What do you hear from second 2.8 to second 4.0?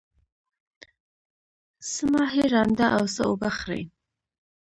او څه اوبه خړی.